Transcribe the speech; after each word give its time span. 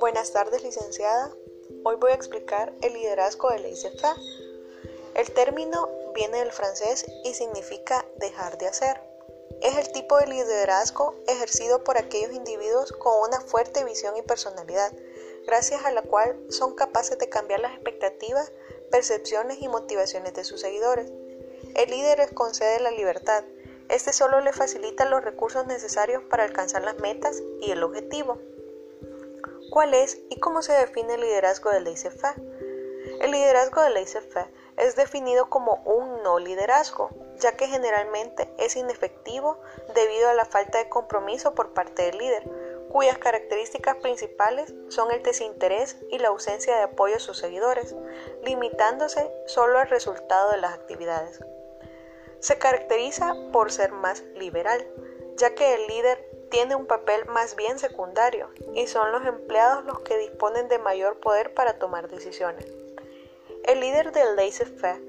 Buenas 0.00 0.32
tardes, 0.32 0.62
licenciada. 0.62 1.34
Hoy 1.84 1.96
voy 1.96 2.12
a 2.12 2.14
explicar 2.14 2.72
el 2.82 2.94
liderazgo 2.94 3.50
de 3.50 3.58
la 3.58 3.68
ICFA. 3.68 4.16
El 5.14 5.30
término 5.32 5.88
viene 6.14 6.38
del 6.38 6.52
francés 6.52 7.04
y 7.24 7.34
significa 7.34 8.06
dejar 8.16 8.58
de 8.58 8.68
hacer. 8.68 9.00
Es 9.60 9.76
el 9.76 9.90
tipo 9.92 10.18
de 10.18 10.28
liderazgo 10.28 11.16
ejercido 11.26 11.82
por 11.82 11.98
aquellos 11.98 12.32
individuos 12.32 12.92
con 12.92 13.28
una 13.28 13.40
fuerte 13.40 13.84
visión 13.84 14.16
y 14.16 14.22
personalidad, 14.22 14.92
gracias 15.46 15.84
a 15.84 15.90
la 15.90 16.02
cual 16.02 16.38
son 16.48 16.74
capaces 16.76 17.18
de 17.18 17.28
cambiar 17.28 17.60
las 17.60 17.74
expectativas, 17.74 18.52
percepciones 18.90 19.60
y 19.60 19.68
motivaciones 19.68 20.34
de 20.34 20.44
sus 20.44 20.60
seguidores. 20.60 21.10
El 21.74 21.90
líder 21.90 22.18
les 22.18 22.32
concede 22.32 22.80
la 22.80 22.90
libertad. 22.90 23.44
Este 23.90 24.12
solo 24.12 24.40
le 24.40 24.52
facilita 24.52 25.04
los 25.04 25.24
recursos 25.24 25.66
necesarios 25.66 26.22
para 26.22 26.44
alcanzar 26.44 26.82
las 26.82 27.00
metas 27.00 27.42
y 27.60 27.72
el 27.72 27.82
objetivo. 27.82 28.38
¿Cuál 29.70 29.94
es 29.94 30.18
y 30.30 30.38
cómo 30.38 30.62
se 30.62 30.72
define 30.72 31.14
el 31.14 31.22
liderazgo 31.22 31.70
de 31.70 31.80
la 31.80 31.90
ICFA? 31.90 32.36
El 33.20 33.32
liderazgo 33.32 33.82
de 33.82 33.90
la 33.90 34.00
ICFA 34.00 34.48
es 34.76 34.94
definido 34.94 35.50
como 35.50 35.82
un 35.84 36.22
no 36.22 36.38
liderazgo, 36.38 37.10
ya 37.40 37.56
que 37.56 37.66
generalmente 37.66 38.48
es 38.58 38.76
inefectivo 38.76 39.60
debido 39.92 40.28
a 40.28 40.34
la 40.34 40.44
falta 40.44 40.78
de 40.78 40.88
compromiso 40.88 41.56
por 41.56 41.74
parte 41.74 42.02
del 42.02 42.18
líder, 42.18 42.48
cuyas 42.92 43.18
características 43.18 43.96
principales 43.96 44.72
son 44.88 45.10
el 45.10 45.24
desinterés 45.24 45.96
y 46.10 46.18
la 46.18 46.28
ausencia 46.28 46.76
de 46.76 46.82
apoyo 46.82 47.16
a 47.16 47.20
sus 47.20 47.38
seguidores, 47.38 47.96
limitándose 48.44 49.28
solo 49.46 49.80
al 49.80 49.88
resultado 49.88 50.52
de 50.52 50.58
las 50.58 50.74
actividades. 50.74 51.40
Se 52.40 52.58
caracteriza 52.58 53.34
por 53.52 53.70
ser 53.70 53.92
más 53.92 54.22
liberal, 54.34 54.86
ya 55.36 55.54
que 55.54 55.74
el 55.74 55.86
líder 55.86 56.30
tiene 56.50 56.74
un 56.74 56.86
papel 56.86 57.26
más 57.26 57.54
bien 57.54 57.78
secundario 57.78 58.50
y 58.74 58.86
son 58.86 59.12
los 59.12 59.24
empleados 59.24 59.84
los 59.84 60.00
que 60.00 60.18
disponen 60.18 60.68
de 60.68 60.78
mayor 60.78 61.20
poder 61.20 61.54
para 61.54 61.78
tomar 61.78 62.08
decisiones. 62.08 62.66
El 63.64 63.80
líder 63.80 64.12
del 64.12 64.36
laissez-faire 64.36 65.00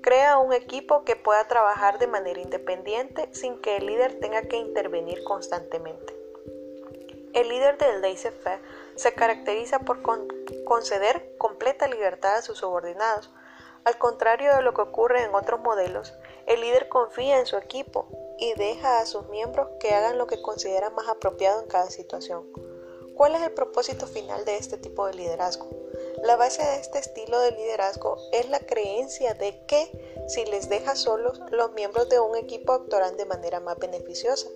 crea 0.00 0.38
un 0.38 0.52
equipo 0.52 1.04
que 1.04 1.16
pueda 1.16 1.48
trabajar 1.48 1.98
de 1.98 2.06
manera 2.06 2.40
independiente 2.40 3.28
sin 3.32 3.60
que 3.60 3.76
el 3.76 3.86
líder 3.86 4.20
tenga 4.20 4.42
que 4.42 4.56
intervenir 4.56 5.22
constantemente. 5.24 6.14
El 7.34 7.48
líder 7.48 7.76
del 7.76 8.00
laissez-faire 8.00 8.60
se 8.94 9.12
caracteriza 9.12 9.80
por 9.80 10.00
conceder 10.64 11.36
completa 11.36 11.88
libertad 11.88 12.36
a 12.36 12.42
sus 12.42 12.58
subordinados. 12.58 13.30
Al 13.84 13.98
contrario 13.98 14.54
de 14.54 14.62
lo 14.62 14.72
que 14.72 14.80
ocurre 14.80 15.22
en 15.22 15.34
otros 15.34 15.60
modelos, 15.60 16.14
el 16.46 16.60
líder 16.60 16.88
confía 16.88 17.38
en 17.38 17.46
su 17.46 17.56
equipo 17.56 18.08
y 18.38 18.54
deja 18.54 19.00
a 19.00 19.06
sus 19.06 19.28
miembros 19.28 19.68
que 19.80 19.90
hagan 19.90 20.18
lo 20.18 20.26
que 20.26 20.40
consideran 20.42 20.94
más 20.94 21.08
apropiado 21.08 21.60
en 21.60 21.68
cada 21.68 21.90
situación. 21.90 22.46
¿Cuál 23.14 23.34
es 23.34 23.42
el 23.42 23.52
propósito 23.52 24.06
final 24.06 24.44
de 24.44 24.56
este 24.56 24.76
tipo 24.76 25.06
de 25.06 25.14
liderazgo? 25.14 25.68
La 26.22 26.36
base 26.36 26.62
de 26.62 26.76
este 26.76 26.98
estilo 26.98 27.40
de 27.40 27.52
liderazgo 27.52 28.18
es 28.32 28.48
la 28.50 28.60
creencia 28.60 29.34
de 29.34 29.64
que 29.66 30.24
si 30.28 30.44
les 30.44 30.68
deja 30.68 30.94
solos, 30.94 31.40
los 31.50 31.72
miembros 31.72 32.08
de 32.08 32.20
un 32.20 32.36
equipo 32.36 32.72
actuarán 32.72 33.16
de 33.16 33.24
manera 33.24 33.60
más 33.60 33.78
beneficiosa, 33.78 34.48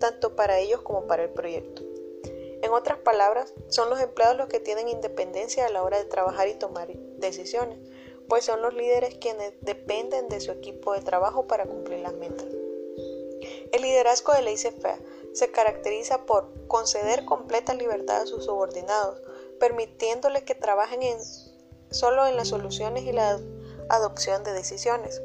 tanto 0.00 0.36
para 0.36 0.58
ellos 0.58 0.82
como 0.82 1.06
para 1.06 1.22
el 1.22 1.30
proyecto. 1.30 1.82
En 2.62 2.72
otras 2.72 2.98
palabras, 2.98 3.52
son 3.68 3.90
los 3.90 4.00
empleados 4.00 4.36
los 4.36 4.48
que 4.48 4.60
tienen 4.60 4.88
independencia 4.88 5.66
a 5.66 5.70
la 5.70 5.82
hora 5.82 5.98
de 5.98 6.04
trabajar 6.04 6.48
y 6.48 6.54
tomar 6.54 6.88
decisiones, 7.18 7.78
pues 8.28 8.44
son 8.44 8.62
los 8.62 8.74
líderes 8.74 9.16
quienes 9.16 9.52
dependen 9.60 10.28
de 10.28 10.40
su 10.40 10.52
equipo 10.52 10.94
de 10.94 11.02
trabajo 11.02 11.46
para 11.46 11.66
cumplir 11.66 12.00
las 12.00 12.14
metas. 12.14 12.46
El 13.72 13.82
liderazgo 13.82 14.32
de 14.32 14.42
la 14.42 14.52
ICFA 14.52 14.98
se 15.32 15.50
caracteriza 15.50 16.26
por 16.26 16.48
conceder 16.68 17.24
completa 17.24 17.74
libertad 17.74 18.22
a 18.22 18.26
sus 18.26 18.44
subordinados, 18.44 19.20
permitiéndoles 19.58 20.44
que 20.44 20.54
trabajen 20.54 21.02
en, 21.02 21.18
solo 21.90 22.26
en 22.26 22.36
las 22.36 22.48
soluciones 22.48 23.04
y 23.04 23.12
la 23.12 23.40
adopción 23.88 24.44
de 24.44 24.52
decisiones. 24.52 25.20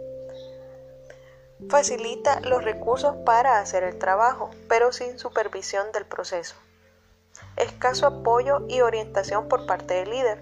Facilita 1.70 2.40
los 2.40 2.64
recursos 2.64 3.16
para 3.26 3.60
hacer 3.60 3.84
el 3.84 4.00
trabajo, 4.00 4.50
pero 4.68 4.92
sin 4.92 5.20
supervisión 5.20 5.92
del 5.92 6.06
proceso. 6.06 6.56
Escaso 7.58 8.08
apoyo 8.08 8.66
y 8.68 8.82
orientación 8.82 9.48
por 9.48 9.66
parte 9.66 9.94
del 9.94 10.10
líder. 10.10 10.42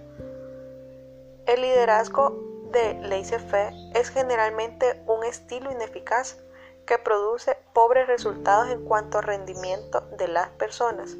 El 1.45 1.61
liderazgo 1.61 2.46
de 2.72 2.95
laissez-faire 3.01 3.73
es 3.94 4.09
generalmente 4.09 5.03
un 5.07 5.23
estilo 5.23 5.72
ineficaz 5.72 6.38
que 6.85 6.97
produce 6.97 7.57
pobres 7.73 8.07
resultados 8.07 8.69
en 8.69 8.83
cuanto 8.85 9.17
a 9.17 9.22
rendimiento 9.22 10.01
de 10.17 10.28
las 10.28 10.50
personas. 10.51 11.16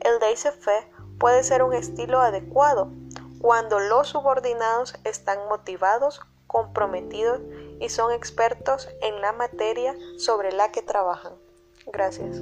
El 0.00 0.18
laissez-faire 0.20 0.86
puede 1.18 1.42
ser 1.42 1.62
un 1.62 1.72
estilo 1.72 2.20
adecuado 2.20 2.90
cuando 3.40 3.78
los 3.78 4.08
subordinados 4.08 4.94
están 5.04 5.48
motivados, 5.48 6.20
comprometidos 6.46 7.40
y 7.80 7.88
son 7.88 8.12
expertos 8.12 8.88
en 9.02 9.20
la 9.20 9.32
materia 9.32 9.94
sobre 10.18 10.52
la 10.52 10.72
que 10.72 10.82
trabajan. 10.82 11.34
Gracias. 11.86 12.40